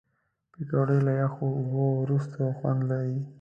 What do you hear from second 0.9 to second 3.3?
له یخو اوبو وروسته خوند لري